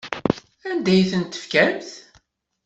[0.69, 1.89] Anda ay ten-tefkamt?